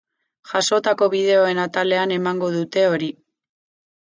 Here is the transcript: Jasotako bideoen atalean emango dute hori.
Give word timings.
Jasotako 0.51 1.09
bideoen 1.15 1.61
atalean 1.65 2.15
emango 2.19 2.51
dute 2.57 2.87
hori. 2.95 3.13